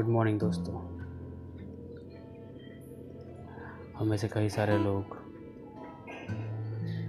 Good 0.00 0.08
morning 0.08 0.38
दोस्तों। 0.40 0.74
हमें 3.98 4.16
से 4.16 4.28
कई 4.28 4.48
सारे 4.48 4.76
लोग 4.78 5.16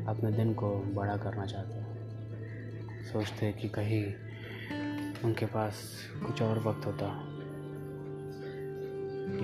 अपने 0.07 0.31
दिन 0.31 0.54
को 0.54 0.71
बड़ा 0.96 1.15
करना 1.17 1.46
चाहते 1.46 1.73
हैं। 1.73 3.04
सोचते 3.04 3.45
हैं 3.45 3.54
कि 3.57 3.70
कहीं 3.70 4.04
उनके 5.23 5.45
पास 5.45 5.84
कुछ 6.25 6.41
और 6.41 6.59
वक्त 6.59 6.85
होता 6.85 7.07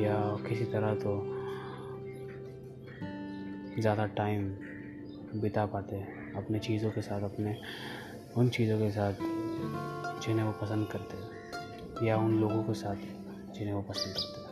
या 0.01 0.18
किसी 0.50 0.65
तरह 0.65 0.93
तो 0.95 1.15
ज़्यादा 3.82 4.05
टाइम 4.18 4.50
बिता 5.41 5.65
पाते 5.65 6.01
अपने 6.36 6.59
चीज़ों 6.59 6.91
के 6.91 7.01
साथ, 7.01 7.21
अपने 7.21 7.57
उन 8.37 8.50
चीज़ों 8.50 8.79
के 8.79 8.91
साथ 8.91 9.14
जिन्हें 10.21 10.45
वो 10.45 10.51
पसंद 10.51 10.87
करते 10.91 12.05
या 12.07 12.18
उन 12.18 12.39
लोगों 12.39 12.64
के 12.64 12.73
साथ। 12.73 12.95
जिन्हें 13.57 13.75
वो 13.75 13.82
पसंद 13.82 14.14
करते 14.14 14.42
हैं। 14.42 14.47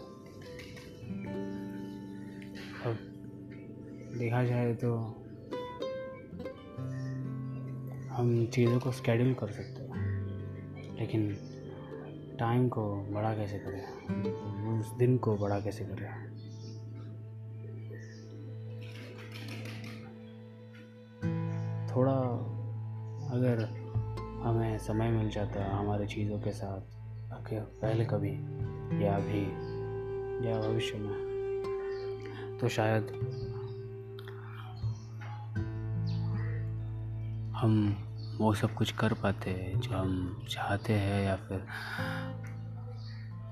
अब 2.86 4.18
देखा 4.20 4.44
जाए 4.44 4.73
तो 4.73 4.95
हम 8.12 8.45
चीज़ों 8.54 8.80
को 8.80 8.91
स्केड्यूल 8.91 9.34
कर 9.34 9.52
सकते 9.52 9.84
हैं, 9.84 10.98
लेकिन 11.00 11.30
टाइम 12.40 12.68
को 12.70 12.84
बड़ा 13.12 13.36
कैसे 13.36 13.58
करें? 13.59 14.80
उस 14.80 14.91
दिन 14.98 15.17
को 15.17 15.36
बड़ा 15.38 15.59
कैसे 15.59 15.86
करें? 15.86 16.09
थोड़ा 21.88 22.17
अगर 23.31 23.64
हमें 24.44 24.78
समय 24.78 25.09
मिल 25.09 25.30
जाता 25.30 25.66
हमारी 25.76 26.08
चीज़ों 26.08 26.40
के 26.40 26.52
साथ 26.52 26.94
पहले 27.81 28.06
कभी 28.06 28.31
या 28.94 29.16
अभी 29.16 29.44
या 30.47 30.59
भविष्य 30.59 30.97
में। 30.97 31.25
तो 32.61 32.69
शायद 32.69 33.08
हम 37.56 38.02
वो 38.38 38.53
सब 38.53 38.73
कुछ 38.73 38.91
कर 38.91 39.13
पाते 39.13 39.52
हैं 39.52 39.80
जो 39.80 39.97
हम 39.97 40.45
चाहते 40.50 40.94
हैं 40.94 41.25
या 41.25 41.36
फिर 41.36 41.67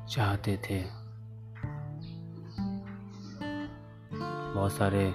चाहते 0.08 0.58
थे। 0.58 0.84
बहुत 4.54 4.74
सारे 4.74 5.14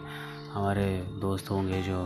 हमारे 0.50 1.06
दोस्त 1.20 1.50
होंगे 1.50 1.82
जो 1.82 2.04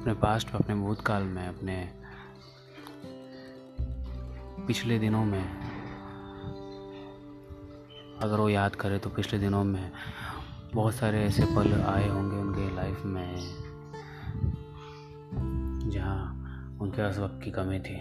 अपने 0.00 0.14
पास्ट 0.14 0.46
में, 0.46 0.54
अपने 0.54 0.74
भूतकाल 0.74 1.22
में, 1.22 1.48
अपने 1.48 1.94
पिछले 4.66 4.98
दिनों 4.98 5.24
में 5.24 5.61
अगर 8.22 8.40
वो 8.40 8.48
याद 8.48 8.76
करे 8.76 8.98
तो 8.98 9.10
पिछले 9.10 9.38
दिनों 9.38 9.62
में 9.64 9.90
बहुत 10.74 10.94
सारे 10.94 11.22
ऐसे 11.24 11.44
पल 11.56 11.72
आए 11.74 12.08
होंगे 12.08 12.36
उनके 12.36 12.74
लाइफ 12.76 13.02
में, 13.04 13.36
जहाँ 15.90 16.78
उनके 16.80 17.02
पास 17.02 17.18
वक्त 17.18 17.40
की 17.44 17.50
कमी 17.50 17.80
थी। 17.80 17.96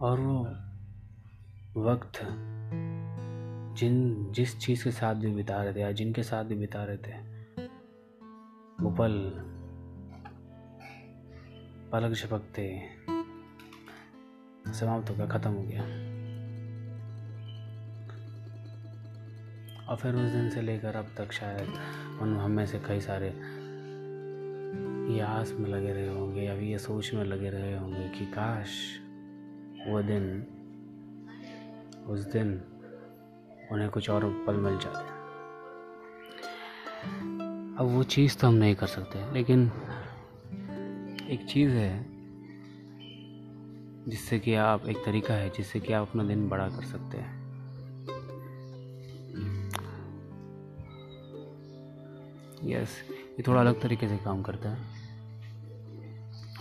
और 0.00 0.20
वो 0.20 0.38
वक्त, 1.82 2.20
जिन, 3.78 4.32
जिस 4.32 4.58
चीज़ 4.58 4.84
के 4.84 4.90
साथ 4.90 5.14
भी 5.14 5.30
बिता 5.34 5.62
रहे 5.62 5.74
थे 5.74 5.80
या 5.80 5.92
जिनके 5.92 6.22
साथ 6.22 6.44
भी 6.44 6.54
बिता 6.54 6.84
रहे 6.84 6.96
थे, 6.96 7.16
वो 8.80 8.90
पल 8.90 9.14
पलक 11.92 12.12
झपकते 12.12 12.66
समाप्त 14.74 15.10
हो 15.10 15.14
गया 15.14 15.26
ख़त्म 15.28 15.50
हो 15.50 15.62
गया। 15.62 16.13
और 19.88 19.96
फिर 19.96 20.14
उस 20.14 20.30
दिन 20.30 20.50
से 20.50 20.62
लेकर 20.62 20.96
अब 20.96 21.06
तक 21.16 21.32
शायद 21.32 21.68
उन 22.22 22.36
हम 22.36 22.64
से 22.64 22.78
कई 22.78 23.00
सारे 23.00 23.28
ये 25.14 25.20
आस 25.20 25.52
में 25.52 25.70
लगे 25.70 25.92
रहे 25.92 26.08
होंगे 26.08 26.42
या 26.42 26.54
ये 26.54 26.78
सोच 26.78 27.14
में 27.14 27.24
लगे 27.24 27.50
रहे 27.50 27.78
होंगे 27.78 28.08
कि 28.08 28.26
काश 28.26 29.00
वो 29.88 30.02
दिन, 30.02 30.46
उस 32.06 32.20
दिन 32.20 32.62
उन्हें 33.72 33.90
कुछ 33.90 34.10
और 34.10 34.44
पल 34.46 34.56
मिल 34.56 34.78
जाते। 34.78 35.14
अब 37.78 37.86
वो 37.86 38.02
चीज़ 38.02 38.38
तो 38.38 38.48
हम 38.48 38.54
नहीं 38.54 38.74
कर 38.74 38.86
सकते, 38.86 39.32
लेकिन 39.32 39.70
एक 41.30 41.46
चीज़ 41.48 41.70
है 41.70 42.06
जिससे 44.08 44.38
कि 44.38 44.54
आप, 44.54 44.86
एक 44.86 44.96
तरीका 44.96 45.34
है 45.34 45.50
जिससे 45.50 45.80
कि 45.80 45.92
आप 45.92 46.08
अपना 46.08 46.24
दिन 46.24 46.48
बड़ा 46.48 46.68
कर 46.68 46.84
सकते 46.84 47.18
हैं। 47.18 47.43
यस 52.64 52.96
ये 53.10 53.42
थोड़ा 53.46 53.60
अलग 53.60 53.80
तरीके 53.80 54.08
से 54.08 54.16
काम 54.16 54.42
करता 54.42 54.70
है। 54.70 54.78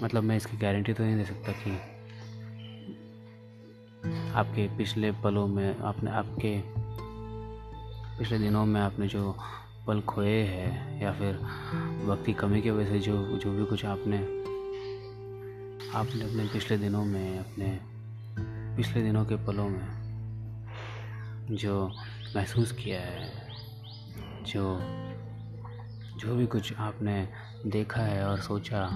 मतलब 0.04 0.24
मैं 0.24 0.38
इसकी 0.38 0.58
गारंटी 0.58 0.94
तो 0.94 1.04
नहीं 1.04 1.16
दे 1.16 1.26
सकता 1.26 1.52
कि 1.52 1.72
आपके 4.32 4.68
पिछले 4.78 5.12
पलों 5.12 5.48
में 5.48 5.78
आपने, 5.78 6.12
आपके 6.12 6.62
पिछले 8.18 8.40
दिनों 8.40 8.66
में 8.66 8.82
आपने 8.82 9.08
जो 9.08 9.38
पल 9.88 10.02
खोए 10.02 10.42
हैं 10.42 11.02
या 11.02 11.12
फिर 11.12 11.36
वक्त 12.06 12.26
की 12.26 12.34
कमी 12.34 12.62
की 12.62 12.70
वजह 12.70 12.90
से 12.90 13.00
जो 13.00 13.38
जो 13.38 13.52
भी 13.52 13.66
कुछ 13.66 13.86
आपने 13.86 14.18
आपने 15.96 16.24
अपने 16.24 16.48
पिछले 16.54 16.78
दिनों 16.78 17.06
में, 17.06 17.40
अपने 17.40 17.80
पिछले 18.78 19.04
दिनों 19.04 19.26
के 19.26 19.36
पलों 19.36 19.70
में 19.70 21.48
जो 21.52 21.92
महसूस 22.36 22.72
किया 22.72 23.02
है, 23.02 23.32
जो 24.44 24.80
जो 26.18 26.36
भी 26.36 26.46
कुछ 26.46 26.74
आपने 26.78 27.28
देखा 27.66 28.02
है 28.02 28.26
और 28.28 28.40
सोचा 28.40 28.88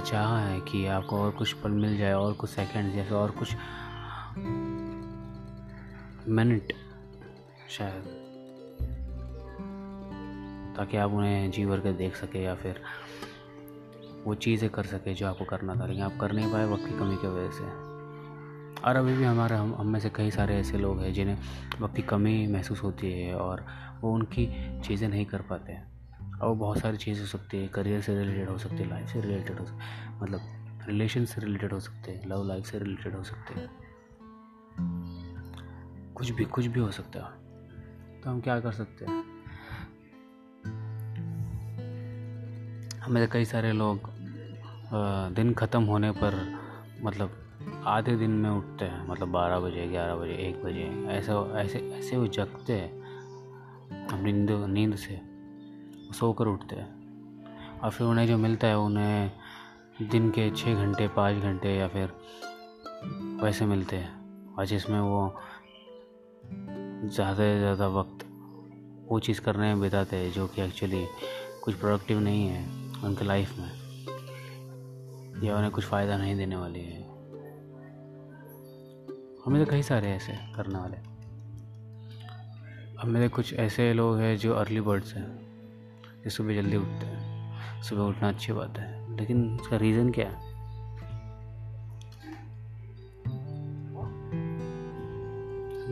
चाहा 0.00 0.38
है 0.40 0.60
कि 0.60 0.86
आपको 0.86 1.16
और 1.16 1.30
कुछ 1.30 1.52
पल 1.52 1.70
मिल 1.70 1.96
जाए, 1.98 2.12
और 2.12 2.32
कुछ 2.32 2.50
सेकंड 2.50 2.92
जैसे 2.94 3.14
और 3.14 3.30
कुछ 3.30 3.54
मिनट 6.28 6.72
शायद, 7.70 8.04
ताकि 10.76 10.96
आप 10.96 11.10
उन्हें 11.10 11.50
जी 11.50 11.66
भर 11.66 11.80
के 11.80 11.92
देख 11.92 12.16
सके 12.16 12.42
या 12.42 12.54
फिर 12.54 12.82
वो 14.24 14.34
चीज़ें 14.36 14.68
कर 14.70 14.84
सके 14.86 15.14
जो 15.14 15.26
आपको 15.26 15.44
करना 15.44 15.74
था, 15.74 15.86
लेकिन 15.86 16.02
आप 16.02 16.18
कर 16.20 16.32
नहीं 16.32 16.52
पाए 16.52 16.66
वक्त 16.66 16.86
की 16.86 16.98
कमी 16.98 17.16
की 17.16 17.26
वजह 17.26 17.50
से। 17.50 17.98
और 18.84 18.96
अभी 18.96 19.12
भी 19.12 19.24
हमारे 19.24 19.56
हम 19.56 19.74
हम 19.74 19.86
में 19.86 20.00
से 20.00 20.10
कई 20.10 20.30
सारे 20.30 20.54
ऐसे 20.56 20.78
लोग 20.78 21.00
हैं 21.02 21.12
जिन्हें 21.12 21.36
वक्त 21.80 21.96
की 21.96 22.02
कमी 22.02 22.46
महसूस 22.46 22.82
होती 22.82 23.12
है 23.12 23.34
और 23.34 23.64
वो 24.00 24.12
उनकी 24.14 24.46
चीज़ें 24.80 25.08
नहीं 25.08 25.24
कर 25.26 25.42
पाते 25.42 25.72
हैं। 25.72 26.38
और 26.38 26.54
बहुत 26.54 26.78
सारी 26.78 26.96
चीज़ें 26.96 27.20
हो 27.20 27.26
सकती 27.26 27.58
है 27.58 27.68
करियर 27.68 28.00
से 28.00 28.14
रिलेटेड 28.18 28.48
हो 28.48 28.58
सकती 28.58 28.76
है 28.76 28.88
लाइफ 28.90 29.08
से 29.08 29.20
रिलेटेड 29.20 29.58
हो 29.58 29.66
सकती 29.66 30.18
मतलब 30.22 30.40
रिलेशन 30.88 31.24
से 31.24 31.40
रिलेटेड 31.40 31.72
हो 31.72 31.80
सकते 31.80 32.12
हैं 32.12 32.28
लव 32.28 32.44
लाइफ 32.44 32.64
से 32.64 32.78
रिलेटेड 32.78 33.14
हो 33.14 33.22
सकते 33.22 33.60
हैं। 33.60 33.68
कुछ 36.14 36.30
भी 36.30 36.44
कुछ 36.44 36.66
भी 36.66 36.80
हो 36.80 36.90
सकता 36.90 37.18
है। 37.18 38.20
तो 38.20 38.30
हम 38.30 38.40
क्या 38.40 38.58
कर 38.60 38.72
सकते 38.72 39.04
हैं? 39.04 39.22
हमें 43.00 43.28
कई 43.28 43.44
सारे 43.44 43.72
लोग 43.72 44.10
दिन 45.34 45.52
ख़त्म 45.54 45.82
होने 45.82 46.10
पर 46.12 46.34
मतलब 47.02 47.49
आधे 47.90 48.14
दिन 48.16 48.30
में 48.30 48.50
उठते 48.50 48.84
हैं 48.84 49.06
मतलब 49.08 49.28
बारह 49.28 49.60
बजे, 49.60 49.86
ग्यारह 49.88 50.14
बजे, 50.14 50.34
एक 50.48 50.62
बजे, 50.64 50.84
ऐसे 51.10 51.32
ऐसे 51.60 51.78
ऐसे 51.98 52.16
वो 52.16 52.26
जगते 52.28 52.72
हैं, 52.72 52.90
अपनी 54.06 54.32
नींद 54.32 54.50
नींद 54.68 54.94
से, 54.96 55.20
सोकर 56.14 56.46
उठते 56.46 56.76
हैं। 56.76 57.78
और 57.80 57.90
फिर 57.90 58.06
उन्हें 58.06 58.26
जो 58.26 58.36
मिलता 58.38 58.66
है, 58.66 58.78
उन्हें 58.78 60.08
दिन 60.10 60.30
के 60.30 60.50
छः 60.50 60.74
घंटे, 60.74 61.08
पाँच 61.08 61.42
घंटे 61.42 61.74
या 61.76 61.88
फिर 61.88 62.12
वैसे 63.42 63.66
मिलते 63.66 63.96
हैं, 63.96 64.54
और 64.54 64.66
जिसमें 64.66 65.00
वो 65.00 65.34
ज़्यादा 66.44 67.34
से 67.34 67.58
ज़्यादा 67.58 67.88
वक्त 67.88 68.26
वो 69.08 69.18
चीज़ 69.20 69.40
करने 69.40 69.74
में 69.74 69.80
बिताते 69.80 70.16
हैं, 70.16 70.32
जो 70.32 70.46
कि 70.46 70.62
एक्चुअली 70.62 71.06
कुछ 71.64 71.74
प्रोडक्टिव 71.74 72.20
नहीं 72.20 72.46
है 72.48 72.64
उनके 73.04 73.24
लाइफ 73.24 73.58
में, 73.58 73.70
या 75.42 75.56
उन्हें 75.56 75.70
कुछ 75.70 75.84
फ़ायदा 75.84 76.16
नहीं 76.16 76.36
देने 76.36 76.56
वाली 76.56 76.80
है। 76.80 77.09
हमें 79.46 79.64
तो 79.64 79.70
कई 79.70 79.82
सारे 79.82 80.08
ऐसे 80.08 80.32
करने 80.56 80.78
वाले 80.78 80.96
अब 82.98 83.04
मेरे 83.04 83.28
कुछ 83.28 83.52
ऐसे 83.54 83.92
लोग 83.92 84.18
हैं 84.18 84.36
जो 84.36 84.52
अर्ली 84.54 84.80
बर्ड्स 84.80 85.14
हैं। 85.14 85.28
जो 86.24 86.30
सुबह 86.30 86.54
जल्दी 86.54 86.76
उठते 86.76 87.06
हैं, 87.06 87.82
सुबह 87.82 88.02
उठना 88.02 88.28
अच्छी 88.28 88.52
बात 88.52 88.78
है। 88.78 89.16
लेकिन 89.16 89.58
उसका 89.60 89.76
रीज़न 89.76 90.10
क्या 90.10 90.28
है? 90.28 90.50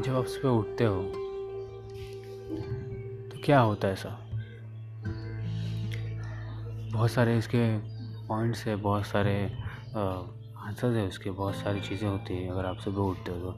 जब 0.02 0.16
आप 0.16 0.24
सुबह 0.24 0.50
उठते 0.50 0.84
हो 0.84 1.02
तो 3.28 3.40
क्या 3.44 3.60
होता 3.60 3.88
है 3.88 3.92
ऐसा? 3.92 4.18
बहुत 6.92 7.10
सारे 7.10 7.38
इसके 7.38 7.78
पॉइंट्स 8.26 8.66
है, 8.66 8.76
बहुत 8.76 9.06
सारे 9.06 9.34
आंसर 10.68 10.96
है, 10.96 11.06
उसके 11.08 11.30
बहुत 11.30 11.54
सारी 11.54 11.80
चीज़ें 11.80 12.08
होती 12.08 12.34
हैं, 12.34 12.48
अगर 12.50 12.66
आप 12.66 12.78
सुबह 12.78 13.02
उठते 13.02 13.32
हो 13.32 13.38
तो। 13.40 13.52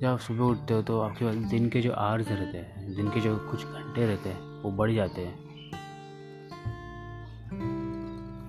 जब 0.00 0.06
आप 0.06 0.18
सुबह 0.20 0.44
उठते 0.44 0.74
हो 0.74 0.82
तो 0.82 0.98
आपके 1.00 1.24
पास 1.24 1.34
दिन 1.50 1.68
के 1.68 1.80
जो 1.80 1.92
आवर्स 1.92 2.28
रहते 2.28 2.58
हैं, 2.58 2.94
दिन 2.96 3.08
के 3.10 3.20
जो 3.20 3.36
कुछ 3.50 3.64
घंटे 3.64 4.06
रहते 4.06 4.28
हैं, 4.28 4.40
वो 4.62 4.70
बढ़ 4.72 4.92
जाते 4.92 5.20
हैं। 5.20 5.34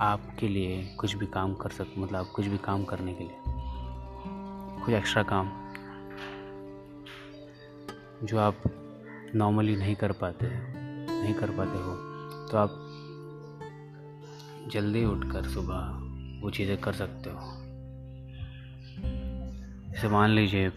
आपके 0.01 0.47
लिए 0.47 0.83
कुछ 0.99 1.15
भी 1.15 1.25
काम 1.27 1.53
कर 1.53 1.69
सक 1.69 1.93
मतलब 1.97 2.15
आप 2.15 2.31
कुछ 2.35 2.45
भी 2.45 2.57
काम 2.57 2.83
करने 2.83 3.13
के 3.13 3.23
लिए, 3.23 3.37
कुछ 4.85 4.93
एक्स्ट्रा 4.93 5.23
काम, 5.23 5.51
जो 8.23 8.39
आप 8.39 8.63
नॉर्मली 9.35 9.75
नहीं 9.75 9.95
कर 9.95 10.11
पाते, 10.21 10.49
नहीं 10.49 11.33
कर 11.33 11.57
पाते 11.57 11.77
हो 11.79 11.95
तो 12.47 12.57
आप 12.57 12.79
जल्दी 14.73 15.05
उठकर 15.05 15.49
सुबह 15.49 16.41
वो 16.41 16.49
चीज़ें 16.51 16.77
कर 16.77 16.93
सकते 16.95 17.29
हो। 17.29 17.62
जैसे 19.93 20.07
मान 20.09 20.29
लीजिए, 20.29 20.71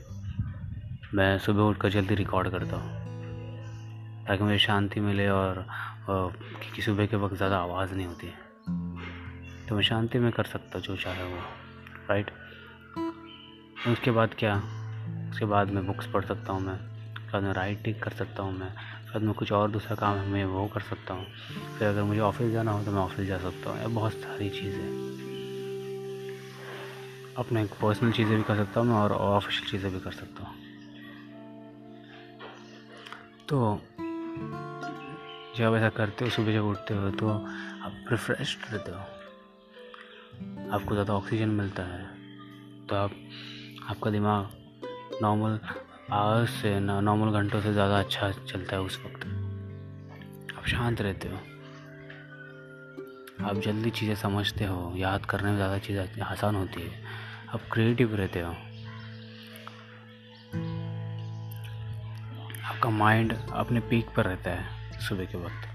मैं 1.15 1.39
सुबह 1.39 1.63
उठकर 1.63 1.91
जल्दी 1.91 2.15
रिकॉर्ड 2.15 2.51
करता 2.51 2.77
हूँ। 2.77 3.05
ताकि 4.27 4.43
मुझे 4.45 4.59
शांति 4.59 5.01
मिले 5.01 5.29
और 5.29 5.65
क्योंकि 6.09 6.83
सुबह 6.83 7.07
के 7.07 7.17
वक्त 7.17 7.37
ज़्यादा 7.37 7.59
आवाज़ 7.59 7.95
नहीं 7.95 8.07
होती। 8.07 8.27
है 8.27 9.67
तो 9.69 9.75
मैं 9.75 9.83
शांति 9.83 10.19
में 10.19 10.31
कर 10.33 10.45
सकता 10.45 10.79
जो 10.79 10.97
चाहे 10.97 11.25
वो 11.25 11.39
राइट 12.11 12.31
उसके 13.89 14.11
बाद 14.11 14.35
क्या? 14.39 14.57
उसके 15.31 15.45
बाद 15.45 15.71
मैं 15.71 15.87
बुक्स 15.87 16.07
पढ़ 16.07 16.25
सकता 16.25 16.53
हूँ 16.53 16.61
मैं। 16.63 16.75
उसके 16.75 17.33
बाद 17.33 17.43
मैं 17.43 17.53
राइटिंग 17.55 18.01
कर 18.03 18.13
सकता 18.13 18.43
हूँ 18.43 18.53
मैं। 18.53 18.73
बाद 19.13 19.23
मैं 19.23 19.35
कुछ 19.35 19.53
और 19.53 19.71
दूसरा 19.71 19.97
काम 19.97 20.17
है, 20.19 20.27
मैं 20.29 20.45
वो 20.45 20.67
कर 20.75 20.81
सकता 20.81 21.15
हूँ। 21.15 21.27
फिर 21.79 21.89
अगर 21.89 22.03
मुझे 22.03 22.21
ऑफ़िस 22.21 22.53
जाना 22.53 22.73
हो 22.73 22.85
तो 22.85 22.91
मैं 22.91 23.01
ऑफ़िस 23.01 23.27
जा 23.29 23.39
सकता 23.39 23.71
हूँ। 23.71 23.81
या 23.81 23.89
बहुत 23.89 24.13
सारी 24.13 24.51
चीज़ें 24.51 25.26
अपने 27.39 27.65
पर्सनल 27.81 28.13
चीज़ें 28.13 28.37
भी 28.37 28.43
कर 28.43 28.57
सकता 28.57 28.81
हूँ 28.81 28.89
मैं 28.89 28.97
और 28.97 29.13
ऑफिशियल 29.13 29.71
चीज़ें 29.71 29.93
भी 29.93 30.01
कर 30.01 30.13
सकता 30.13 30.45
हूँ। 30.45 30.55
तो 33.49 33.81
जब 35.57 35.75
ऐसा 35.77 35.89
करते 35.89 36.25
हो, 36.25 36.31
सुबह 36.31 36.53
जब 36.53 36.65
उठते 36.65 36.95
हो 36.95 37.11
तो 37.11 37.29
आप 37.29 38.05
रिफ्रेश 38.11 38.57
रहते 38.73 38.93
हो। 38.93 38.99
आपको 40.73 40.95
ज़्यादा 40.95 41.15
ऑक्सीजन 41.15 41.49
मिलता 41.49 41.83
है। 41.83 42.05
तो 42.87 42.97
आप, 42.97 43.11
आपका 43.91 44.11
दिमाग 44.11 45.19
नॉर्मल 45.23 45.59
आवर्स 46.13 46.51
से 46.51 46.79
नॉर्मल 46.81 47.31
घंटों 47.33 47.61
से 47.61 47.73
ज़्यादा 47.73 47.99
अच्छा 47.99 48.31
चलता 48.31 48.77
है 48.77 48.83
उस 48.83 49.01
वक्त। 49.05 49.27
आप 50.59 50.67
शांत 50.67 51.01
रहते 51.01 51.29
हो। 51.29 51.37
आप 53.47 53.57
जल्दी 53.57 53.91
चीज़ें 53.91 54.15
समझते 54.15 54.65
हो। 54.65 54.93
याद 54.97 55.27
करने 55.27 55.49
में 55.51 55.57
ज़्यादा 55.57 55.79
चीज़ें 55.79 56.21
आसान 56.23 56.55
होती 56.57 56.81
है। 56.81 57.25
आप 57.47 57.63
क्रिएटिव 57.73 58.15
रहते 58.17 58.41
हो। 58.41 58.51
आपका 62.63 62.91
माइंड 62.91 63.33
अपने 63.33 63.81
पीक 63.81 64.07
पर 64.17 64.25
रहता 64.25 64.51
है 64.51 65.01
सुबह 65.01 65.25
के 65.25 65.39
वक्त। 65.39 65.69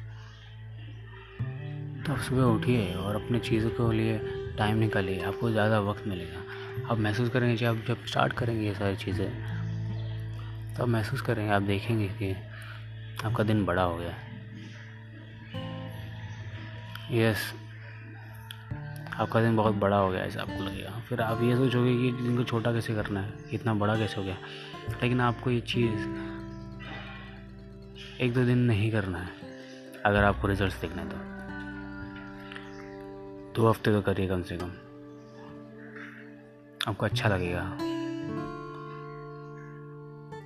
तो 2.05 2.13
आप 2.13 2.19
सुबह 2.19 2.43
उठिए 2.43 2.93
और 2.93 3.15
अपने 3.15 3.39
चीज़ों 3.39 3.69
के 3.69 3.91
लिए 3.97 4.17
टाइम 4.57 4.77
निकालिए, 4.77 5.21
आपको 5.21 5.51
ज़्यादा 5.51 5.79
वक्त 5.81 6.07
मिलेगा। 6.07 6.91
आप 6.91 6.99
महसूस 6.99 7.29
करेंगे 7.29 7.55
जब 7.55 7.67
आप 7.67 7.85
जब 7.87 8.05
स्टार्ट 8.05 8.33
करेंगे 8.33 8.67
ये 8.67 8.73
सारी 8.75 8.95
चीज़ें 8.95 9.29
तो 10.75 10.83
आप 10.83 10.89
महसूस 10.89 11.21
करेंगे, 11.21 11.51
आप 11.51 11.61
देखेंगे 11.61 12.07
कि 12.21 12.33
आपका 13.25 13.43
दिन 13.43 13.65
बड़ा 13.65 13.83
हो 13.83 13.97
गया। 13.97 14.15
यस 17.13 17.53
आपका 19.21 19.41
दिन 19.41 19.55
बहुत 19.55 19.75
बड़ा 19.75 19.97
हो 19.97 20.09
गया, 20.09 20.23
ऐसा 20.23 20.41
आपको 20.41 20.63
लगेगा। 20.63 20.99
फिर 20.99 21.21
आप 21.21 21.41
ये 21.43 21.55
सोचोगे 21.55 21.95
कि 21.97 22.11
दिन 22.11 22.37
को 22.37 22.43
छोटा 22.43 22.73
कैसे 22.73 22.95
करना 22.95 23.21
है? 23.21 23.33
इतना 23.53 23.73
बड़ा 23.73 23.95
कैसे 23.95 24.15
हो 24.17 24.23
गया? 24.23 24.37
लेकिन 25.03 25.21
आपको 25.21 25.51
ये 25.51 25.59
चीज़ 25.61 26.07
एक 28.21 28.33
दो 28.33 28.45
दिन 28.45 28.57
नहीं 28.57 28.91
करना 28.91 29.17
है, 29.17 29.29
अगर 30.05 30.23
आपको 30.23 30.47
रिजल्ट्स 30.47 30.81
देखना 30.81 31.01
है 31.01 31.09
तो। 31.09 31.15
दो 33.55 33.69
हफ़्ते 33.69 33.91
तो 33.91 34.01
करिए 34.01 34.27
कम 34.27 34.43
से 34.43 34.57
कम। 34.57 34.71
आपको 36.87 37.05
अच्छा 37.05 37.29
लगेगा। 37.29 37.61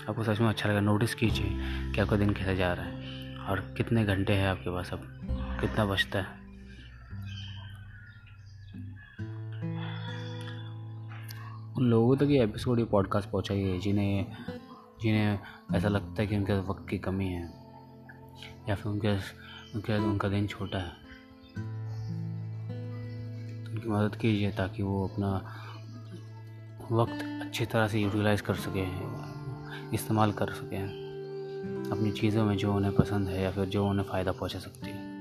आपको 0.10 0.24
सच 0.24 0.40
में 0.40 0.48
अच्छा 0.48 0.70
लगेगा। 0.70 0.82
नोटिस 0.82 1.16
कीजिए 1.16 1.50
कि 1.92 2.02
आपका 2.02 2.16
दिन 2.16 2.30
कैसे 2.30 2.56
जा 2.56 2.74
रहा 2.74 2.86
है 2.86 3.38
और 3.38 3.60
कितने 3.78 4.06
घंटे 4.06 4.34
हैं 4.34 4.48
आपके 4.48 4.70
पास 4.70 4.94
अब, 4.94 5.00
कितना 5.62 5.86
बचता 5.86 6.20
है। 6.20 6.45
उन 11.78 11.84
लोगों 11.84 12.16
तक 12.18 12.28
ये 12.30 12.44
एपिसोड 12.44 12.80
ये 12.80 12.86
पॉडकास्ट 12.86 13.30
पहुँचाइए 13.30 13.80
जिन्हें 13.80 14.26
जिन्हें 15.02 15.40
ऐसा 15.76 15.88
लगता 15.88 16.22
है 16.22 16.28
कि 16.28 16.38
उनके 16.38 16.54
वक्त 16.60 16.88
की 16.90 16.98
कमी 16.98 17.26
है, 17.26 17.44
या 18.70 18.76
फिर 18.76 18.92
उनके 18.92 19.16
उनके, 19.76 19.98
उनका 19.98 20.30
दिन 20.30 20.48
छोटा 20.48 20.78
है। 20.78 20.92
उनकी 23.68 23.90
मदद 23.90 24.16
कीजिए 24.16 24.52
ताकि 24.52 24.84
वो 24.84 25.08
अपना 25.08 25.32
वक्त 26.92 27.26
अच्छी 27.46 27.66
तरह 27.66 27.88
से 27.88 28.00
यूटिलाइज 28.00 28.42
कर 28.42 28.56
सकें, 28.56 29.92
इस्तेमाल 29.94 30.32
कर 30.32 30.54
सकें, 30.54 30.84
अपनी 31.92 32.12
चीज़ों 32.12 32.46
में 32.46 32.58
जो 32.58 32.74
उन्हें 32.74 32.96
पसंद 32.96 33.28
है 33.28 33.42
या 33.42 33.52
फिर 33.52 33.66
जो 33.66 33.88
उन्हें 33.88 34.06
फ़ायदा 34.06 34.32
पहुँचा 34.32 34.60
सकती 34.60 34.90
है। 34.90 35.14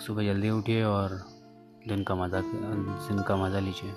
सुबह 0.00 0.24
जल्दी 0.24 0.50
उठिए 0.50 0.84
और 0.84 1.37
दिन 1.88 2.02
का 2.02 2.14
मज़ा 2.14 2.40
दिन 2.40 3.22
का 3.28 3.36
मज़ा 3.36 3.60
लीजिए। 3.60 3.90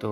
तो 0.00 0.10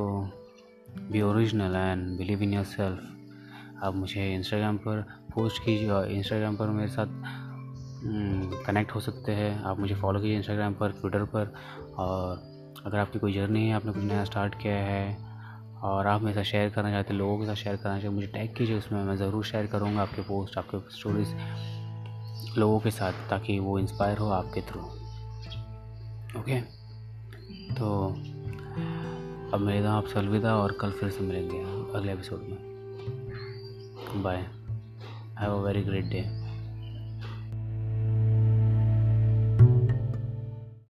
be 1.13 1.23
original 1.23 1.77
and 1.77 2.17
believe 2.19 2.43
in 2.43 2.55
yourself 2.67 3.85
आप 3.85 3.95
मुझे 3.95 4.33
इंस्टाग्राम 4.35 4.77
पर 4.77 5.01
पोस्ट 5.35 5.63
कीजिए 5.65 5.91
और 5.91 6.11
इंस्टाग्राम 6.11 6.57
पर 6.57 6.69
मेरे 6.71 6.89
साथ 6.89 7.07
कनेक्ट 8.67 8.95
हो 8.95 9.01
सकते 9.01 9.33
हैं। 9.33 9.63
आप 9.63 9.79
मुझे 9.79 9.95
फॉलो 9.95 10.21
कीजिए 10.21 10.37
इंस्टाग्राम 10.37 10.75
पर 10.75 10.93
ट्विटर 10.93 11.25
पर। 11.35 11.53
और 11.99 12.83
अगर 12.87 12.99
आपकी 12.99 13.19
कोई 13.19 13.33
जर्नी 13.33 13.67
है, 13.69 13.75
आपने 13.75 13.93
कुछ 13.93 14.03
नया 14.03 14.25
स्टार्ट 14.25 14.55
किया 14.63 14.77
है, 14.77 15.17
और 15.83 16.07
आप 16.07 16.23
मेरे 16.23 16.35
साथ 16.35 16.51
शेयर 16.51 16.71
करना 16.71 16.91
चाहते 16.91 17.13
हैं, 17.13 17.19
लोगों 17.19 17.39
के 17.39 17.47
साथ 17.47 17.55
शेयर 17.55 17.77
करना 17.77 17.95
चाहते 17.95 18.15
मुझे 18.15 18.27
टैग 18.27 18.55
कीजिए, 18.57 18.79
उसमें 18.79 19.03
मैं 19.05 19.17
ज़रूर 19.17 19.45
शेयर 19.45 19.67
करूँगा 19.67 20.03
आपके 20.03 20.23
पोस्ट 20.23 20.59
आपके 20.59 20.79
स्टोरीज 20.97 21.29
लोगों 22.59 22.81
के 22.81 22.91
साथ 22.91 23.13
ताकि 23.13 23.59
वो 23.59 23.79
इंस्पायर 23.79 24.19
हो 24.19 24.31
आपके 24.31 24.61
थ्रू 24.61 24.81
ओके 26.41 26.61
तो 27.75 28.09
अब 29.55 29.61
मेरा 29.61 29.93
आपसे 29.93 30.19
अलविदा 30.19 30.57
और 30.57 30.73
कल 30.73 30.91
फिर 30.91 31.11
से 31.11 31.21
मिलेंगे 31.21 31.59
अगले 31.99 32.13
एपिसोड 32.13 32.41
में। 32.41 32.59
Bye 34.23 34.37
have 35.39 35.53
a 35.53 35.67
very 35.67 35.83
great 35.83 36.05
day 36.05 36.48